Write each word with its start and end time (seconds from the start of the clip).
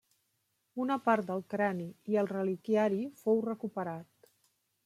Una 0.85 0.97
part 1.07 1.27
del 1.27 1.43
crani 1.55 1.87
i 2.13 2.19
el 2.23 2.31
reliquiari 2.33 3.07
fou 3.23 3.47
recuperat. 3.49 4.33